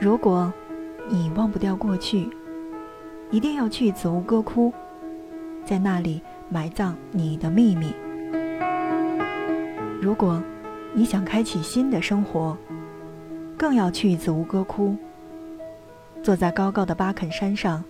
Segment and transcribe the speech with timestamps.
[0.00, 0.50] 如果
[1.10, 2.30] 你忘不掉过去，
[3.30, 4.72] 一定要去子午歌窟，
[5.62, 7.92] 在那里埋葬你的秘密。
[10.00, 10.42] 如果
[10.94, 12.56] 你想开启新的生活，
[13.58, 14.96] 更要去子午歌窟。
[16.22, 17.84] 坐在高高的巴肯山上，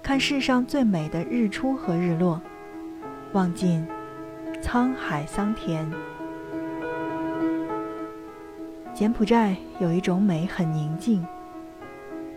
[0.00, 2.40] 看世上最美的日出和日落，
[3.32, 3.84] 望尽
[4.62, 5.90] 沧海桑田。
[8.94, 11.26] 柬埔寨有一种美，很宁静。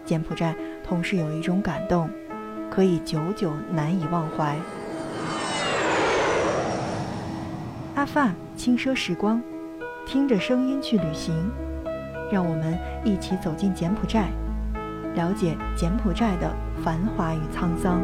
[0.05, 2.09] 柬埔寨同时有一种感动，
[2.69, 4.55] 可以久久难以忘怀。
[7.95, 9.41] 阿范轻奢时光，
[10.05, 11.51] 听着声音去旅行，
[12.31, 14.29] 让我们一起走进柬埔寨，
[15.15, 16.51] 了解柬埔寨的
[16.83, 18.01] 繁华与沧桑。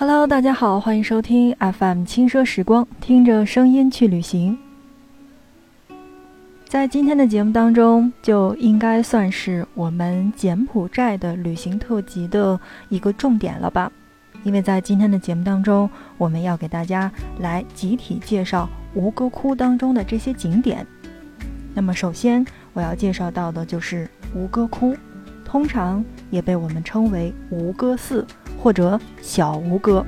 [0.00, 4.56] Hello，大家好，欢迎收听 FM 轻奢时光，听着声音去旅行。
[6.68, 13.90] 在今天的节目当中，就应该算是我们柬埔寨的旅行特辑的一个重点了吧？
[14.44, 20.86] 因为在今天的节目当中，我们要给大家来集体介绍吴哥窟当中的这些景点。
[21.74, 24.96] 那么，首先我要介绍到的就是吴哥窟，
[25.44, 28.24] 通常也被我们称为吴哥寺。
[28.60, 30.04] 或者小吴哥，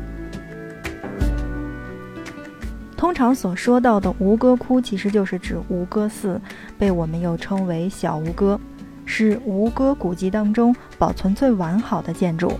[2.97, 6.41] 通常所说到的吴哥窟，其实就是指吴哥寺，
[6.78, 8.61] 被我们又称为小吴哥，
[9.06, 12.53] 是吴哥古迹当中保存最完好的建筑，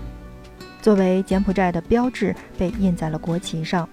[0.81, 3.87] 作为柬埔寨的标志，被印在了国旗上。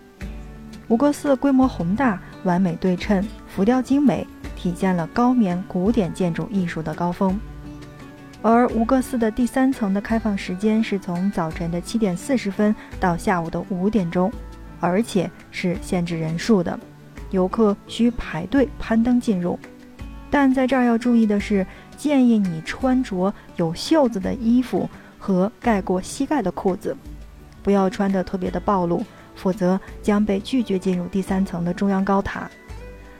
[0.87, 4.27] 吴哥寺规模宏大，完美对称，浮雕精美，
[4.57, 7.39] 体现了高棉古典建筑艺术的高峰。
[8.41, 14.31] 而吴哥寺的第三层的开放时间是从早晨的七点四十分到下午的五点钟，
[14.81, 16.79] 而且是限制人数的，
[17.31, 19.59] 游客需排队攀登进入。
[20.31, 21.67] 但在这儿要注意的是，
[21.97, 24.89] 建议你穿着有袖子的衣服
[25.19, 26.97] 和盖过膝盖的裤子，
[27.63, 29.03] 不要穿得特别的暴露，
[29.35, 32.49] 否则将被拒绝进入第三层的中央高塔。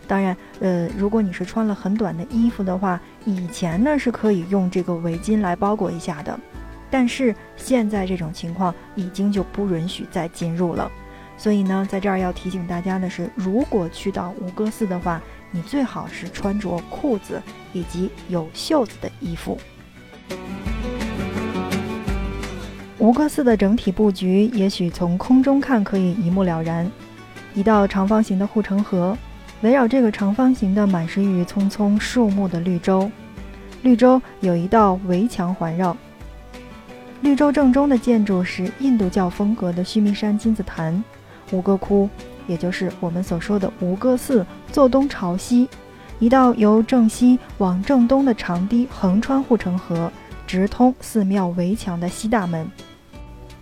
[0.09, 6.41] 当然，呃，如果你是穿了很短的衣服的话，以前呢是可以用这个围巾来包裹一下的，
[6.91, 10.91] 但是现在这种情况已经就不允许再进入了。
[11.37, 15.21] 所以呢，在这儿要提醒大家的是，如果去到吴哥寺的话，
[15.51, 17.41] 你最好是穿着裤子
[17.75, 19.59] 以及有袖子的衣服。
[22.97, 26.91] 吴哥寺的整体布局，也许从空中看可以一目了然，
[27.55, 29.17] 一道长方形的护城河。
[29.63, 33.11] 围绕这个长方形的满是郁郁葱葱树木的绿洲，
[33.83, 35.97] 绿洲有一道围墙环绕。
[37.23, 40.93] 绿洲正中的建筑是印度教风格的须弥山金字塔，
[41.51, 42.09] 吴哥窟，
[42.47, 45.69] 也就是我们所说的吴哥寺，坐东朝西，
[46.21, 50.13] 一道由正西往正东的长堤横穿护城河，
[50.47, 52.65] 直通寺庙围墙的西大门。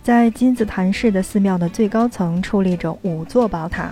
[0.03, 3.91] 在金字塔式的寺庙的最高层矗立着五座宝塔，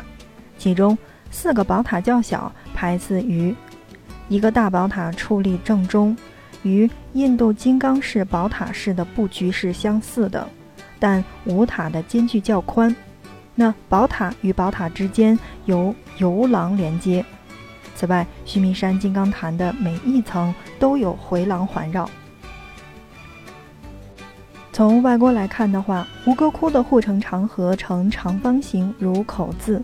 [0.59, 0.95] 其中。
[1.31, 3.55] 四个宝塔较小，排次于
[4.29, 6.15] 一个大宝塔矗立正中，
[6.63, 10.47] 与印度金刚式宝塔式的布局是相似的，
[10.97, 12.95] 但五塔的间距较宽。
[13.53, 17.23] 那宝塔与宝塔之间由游廊连接。
[17.95, 22.09] 此外，须弥山金刚坛的每一层都有回廊环绕。
[24.73, 29.81] 从外观来看的话，吴哥窟的护城长河呈长方形，如口字。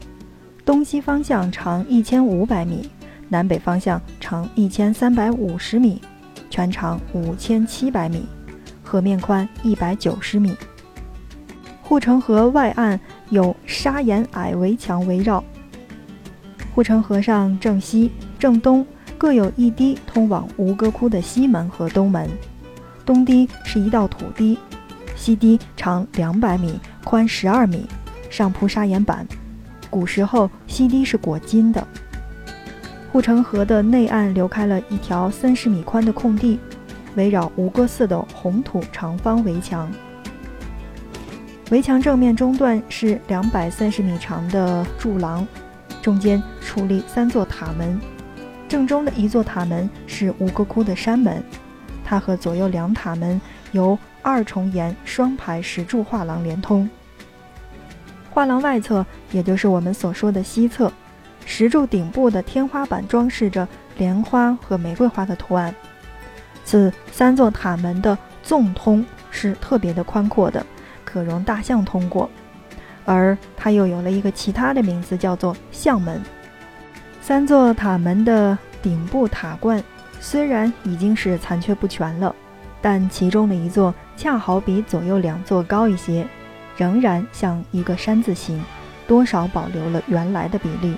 [0.71, 2.89] 东西方向长一千五百米，
[3.27, 6.01] 南北方向长一千三百五十米，
[6.49, 8.25] 全长五千七百米，
[8.81, 10.55] 河面宽一百九十米。
[11.81, 12.97] 护城河外岸
[13.31, 15.43] 有砂岩矮围墙围绕。
[16.73, 18.09] 护城河上正西、
[18.39, 22.29] 正东各有一堤通往吴哥窟的西门和东门。
[23.05, 24.57] 东堤是一道土堤，
[25.17, 27.85] 西堤长两百米，宽十二米，
[28.29, 29.27] 上铺砂岩板。
[29.91, 31.85] 古时候，西堤是裹金的。
[33.11, 36.57] 护城河的内岸留开了一条三十米宽的空地，
[37.15, 39.91] 围绕吴哥寺的红土长方围墙。
[41.69, 45.45] 围墙正面中段是两百三十米长的柱廊，
[46.01, 47.99] 中间矗立三座塔门。
[48.69, 51.43] 正中的一座塔门是吴哥窟的山门，
[52.05, 53.39] 它和左右两塔门
[53.73, 56.89] 由二重檐双排石柱画廊连通。
[58.33, 60.91] 画廊外侧，也就是我们所说的西侧，
[61.45, 63.67] 石柱顶部的天花板装饰着
[63.97, 65.75] 莲花和玫瑰花的图案。
[66.63, 70.65] 此三座塔门的纵通是特别的宽阔的，
[71.03, 72.29] 可容大象通过，
[73.03, 76.21] 而它又有了一个其他的名字，叫做象门。
[77.21, 79.83] 三座塔门的顶部塔冠
[80.19, 82.33] 虽然已经是残缺不全了，
[82.81, 86.25] 但其中的一座恰好比左右两座高一些，
[86.77, 88.63] 仍然像一个山字形，
[89.07, 90.95] 多少保留了原来的比例，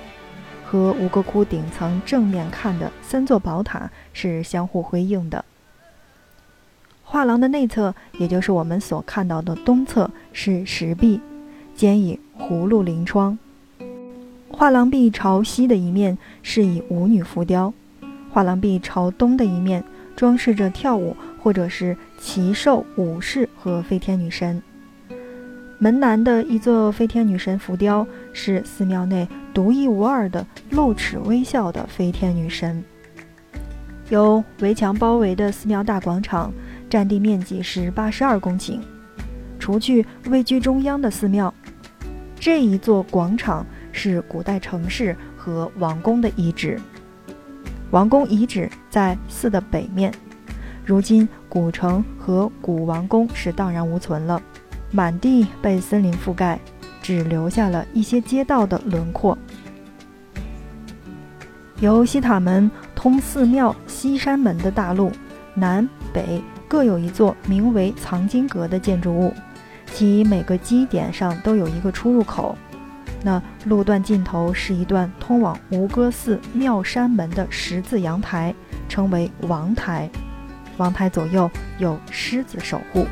[0.64, 5.44] 和吴哥窟顶层正面看的三座宝塔是相互辉映的。
[7.02, 11.20] 画廊的内侧，也就是我们所看到的东侧，是石壁，
[11.74, 13.38] 兼以葫芦临窗。
[14.50, 17.72] 画廊壁朝西的一面是以舞女浮雕，
[18.32, 19.84] 画廊壁朝东的一面
[20.16, 24.62] 装饰着跳舞或者是骑兽武士和飞天女神。
[25.84, 32.82] 门南的一座飞天女神浮雕是寺庙内独一无二的露齿微笑的飞天女神。
[34.08, 36.50] 由围墙包围的寺庙大广场。
[36.88, 38.78] 占地面积是八十二公顷，
[39.58, 41.52] 除去位居中央的寺庙，
[42.38, 46.80] 这一座广场是古代城市和王宫的遗址。
[47.90, 50.14] 王宫遗址在寺的北面，
[50.84, 54.40] 如今古城和古王宫是荡然无存了，
[54.94, 56.56] 满地被森林覆盖，
[57.02, 59.36] 只留下了一些街道的轮廓。
[61.80, 65.10] 由西塔门通寺庙西山门的大路，
[65.54, 66.40] 南北。
[66.66, 69.32] 各有一座名为藏经阁的建筑物，
[69.92, 72.56] 其每个基点上都有一个出入口。
[73.22, 78.52] 那路段尽头是一段通往吴哥寺庙山门的十字阳台，
[78.88, 80.10] 称为王台。
[80.76, 81.48] 王台左右
[81.78, 83.06] 有狮子守护。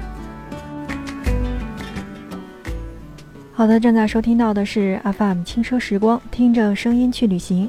[3.55, 7.69] 好的，正在收听到的是 FM 轻奢时光，听着声音去旅行。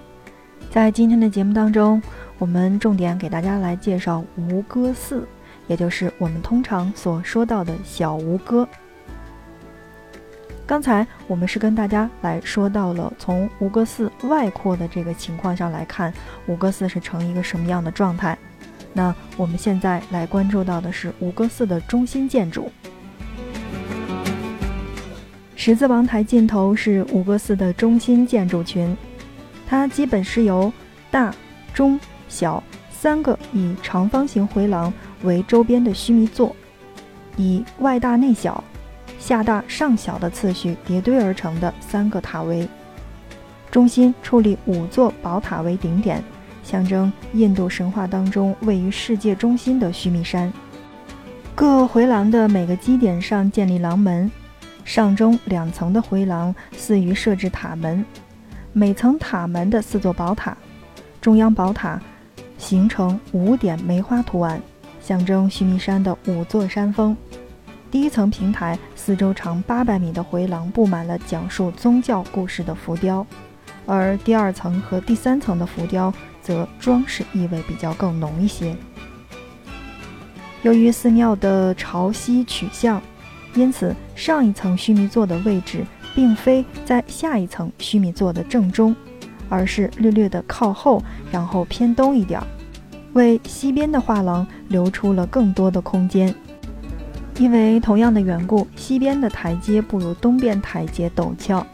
[0.71, 2.01] 在今天的节目当中，
[2.39, 5.27] 我们重点给大家来介绍吴哥寺。
[5.67, 8.67] 也就是我们通常所说到的小吴哥。
[10.65, 16.13] 刚才我们是跟大家来说到了从吴哥寺外扩的这个情况上来看，
[16.47, 18.37] 吴哥寺是呈一个什么样的状态。
[18.93, 22.71] 那我们现在来关注到的是吴哥寺的中心建筑。
[25.65, 28.97] 十字王台尽头是五哥寺的中心建筑群，
[29.65, 30.69] 它基本是由
[31.09, 31.33] 大、
[31.73, 32.61] 中、小
[32.91, 34.93] 三个以长方形回廊。
[35.21, 36.53] 为周边的须弥座，
[37.37, 38.61] 以外大内小、
[39.17, 42.67] 下大上小的次序叠堆而成的三个塔围，
[43.71, 46.21] 中心矗立五座宝塔为顶点，
[46.61, 50.51] 象征印度神话当中位于世界中心的须弥山。
[51.55, 54.29] 各回廊的每个基点上建立廊门，
[54.83, 58.05] 上中两层的回廊似于设置塔门，
[58.71, 60.55] 每层塔门的四座宝塔，
[61.21, 62.01] 中央宝塔
[62.57, 64.61] 形成五点梅花图案。
[65.01, 67.17] 象征须弥山的五座山峰，
[67.91, 73.27] 第一层平台四周长八百米的回廊布满了讲述宗教故事的浮雕，
[73.85, 78.73] 而第二层和第三层的浮雕则装饰意味比较更浓一些。
[80.61, 83.01] 由于寺庙的朝西取向，
[83.55, 85.85] 因此上一层须弥座的位置
[86.15, 88.95] 并非在下一层须弥座的正中，
[89.49, 92.47] 而是略略的靠后，然后偏东一点儿。
[93.13, 96.33] 为西边的画廊留出了更多的空间，
[97.37, 101.65] 因为同样的缘故，西边的台阶不如东边台阶陡峭。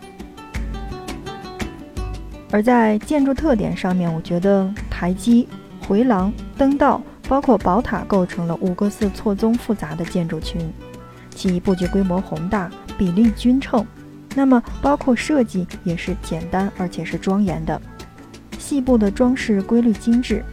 [2.51, 5.48] 而在建筑特点上面，我觉得台基、
[5.88, 10.60] 回廊、灯道，包括宝塔，构成了五个寺错综复杂的建筑群，
[11.39, 13.86] 其布局规模宏大，比例均称。
[14.36, 17.81] 那么，包括设计也是简单而且是庄严的，
[18.58, 20.43] 细部的装饰规律精致。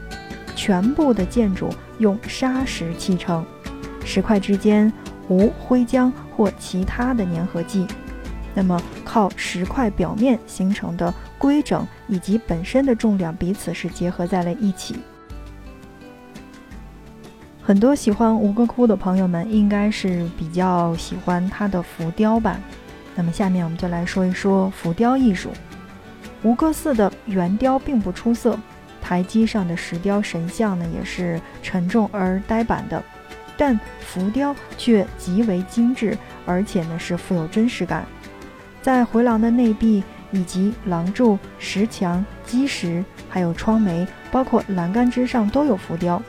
[0.54, 3.44] 全部的建筑用砂石砌成，
[4.04, 4.90] 石块之间
[5.28, 7.84] 无灰浆或其他的粘合剂，
[8.54, 14.94] 那么靠石块表面形成的规整以及本身的重量彼此是结合在了一起。
[17.66, 22.60] 很多喜欢吴哥窟的朋友们应该是比较喜欢它的浮雕吧？
[23.16, 25.50] 那么下面我们就来说一说浮雕艺术。
[26.44, 28.56] 吴哥寺的圆雕并不出色。
[29.02, 33.02] 台基上的石雕神像呢，也是沉重而呆板的，
[33.56, 38.06] 但浮雕却极为精致，而且呢是富有真实感。
[38.80, 46.22] 在回廊的内壁以及廊柱、石墙、基石，还有窗楣，包括栏杆之上都有浮雕，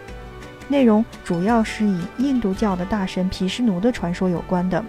[0.67, 4.83] 内容主要是以印度教的大神毗湿奴的传说有关的。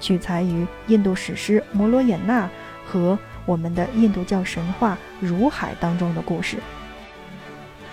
[0.00, 2.46] 取材于印度史诗《摩罗衍那》
[2.84, 6.56] 和我们的印度教神话《如海》当中的故事。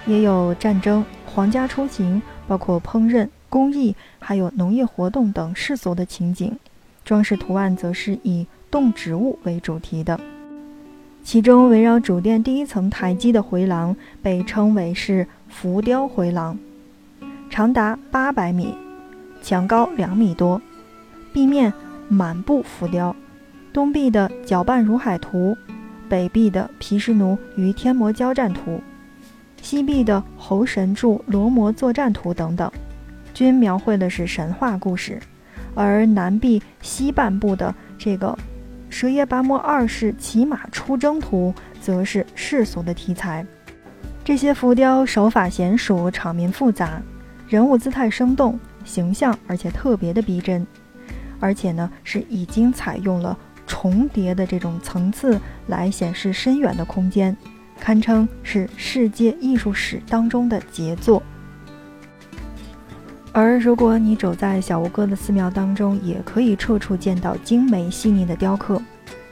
[0.05, 6.57] 也有战争、皇家出行，包括烹饪、工艺，还有农业活动等世俗的情景。
[7.03, 10.19] 装饰图案则是以动植物为主题的。
[11.23, 16.57] 其中围绕主殿第一层台基的回廊被称为是浮雕回廊，
[17.49, 18.75] 长达八百米，
[19.41, 20.61] 墙高两米多，
[21.33, 21.71] 壁面
[22.07, 23.15] 满布浮雕。
[23.73, 25.57] 东壁的搅拌如海图，
[26.09, 28.81] 北壁的毗湿奴与天魔交战图，
[29.61, 32.71] 西壁的猴神柱罗摩作战图等等，
[33.33, 35.19] 均描绘的是神话故事。
[35.73, 38.37] 而南壁西半部的这个。
[38.89, 43.45] 蛇耶跋摩二世骑马出征图，则是世俗的题材。
[44.23, 47.01] 这些浮雕手法娴熟，场面复杂，
[47.47, 50.65] 人物姿态生动，形象而且特别的逼真。
[51.39, 57.35] 而且呢，是已经采用了重叠的这种层次来显示深远的空间，
[57.79, 61.21] 堪称是世界艺术史当中的杰作。
[63.31, 68.81] 而如果你走在小吴哥的寺庙当中，也可以处处见到精美细腻的雕刻，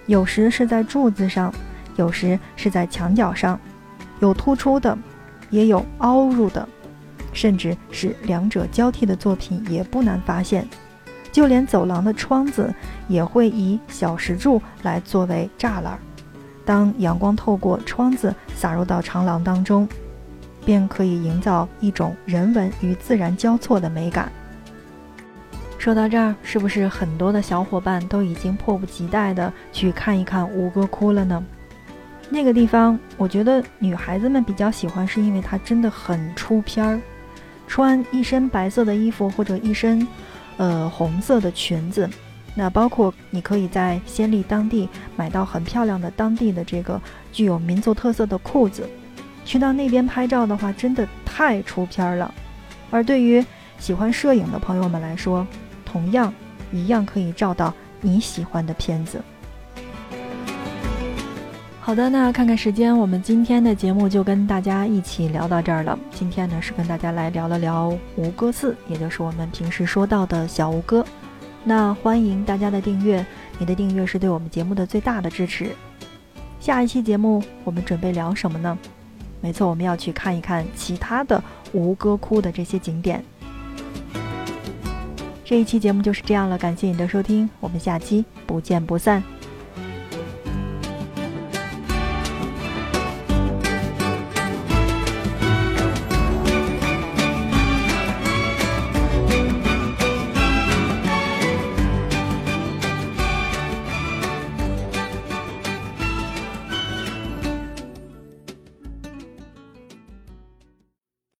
[0.05, 1.51] 有时是在柱子上，
[1.95, 3.59] 有时是在墙角上，
[4.19, 4.95] 有突出的，
[5.49, 6.69] 也有凹入的，
[7.35, 10.67] 甚至是两者交替的作品也不难发现。
[11.31, 12.73] 就连走廊的窗子
[13.07, 15.99] 也会以小石柱来作为栅栏，
[16.65, 19.87] 当阳光透过窗子洒入到长廊当中。
[20.65, 24.31] 便可以营造一种人文与自然交错的美感。
[25.77, 31.43] 说到这儿，是不是很多的小伙伴都已经迫不及待地去看一看吴哥窟了呢？
[32.31, 36.99] 那个地方，我觉得女孩子们比较喜欢，是因为它真的很出片儿。
[37.67, 40.07] 穿一身白色的衣服或者一身，
[40.57, 42.09] 呃红色的裙子，
[42.55, 48.87] 那包括你可以在暹粒当地买到很漂亮的当地的这个具有民族特色的裤子。
[49.43, 52.33] 去到那边拍照的话，真的太出片了。
[52.89, 53.45] 而对于
[53.77, 55.45] 喜欢摄影的朋友们来说，
[55.85, 56.33] 同样
[56.71, 59.21] 一样可以照到你喜欢的片子。
[61.85, 65.97] 好的，那看看时间，我们今天的节目就跟大家一起聊到这儿了。
[66.09, 71.05] 今天呢是跟大家来聊了聊吴哥寺，也就是我们平时说到的小吴哥。
[71.63, 73.23] 那欢迎大家的订阅，
[73.59, 75.75] 你的订阅是对我们节目的最大的支持。
[76.59, 78.75] 下一期节目我们准备聊什么呢？
[79.39, 81.39] 没错，我们要去看一看其他的
[81.71, 83.23] 吴哥窟的这些景点。
[85.43, 89.21] 这一期节目就是这样了，感谢你的收听，我们下期不见不散。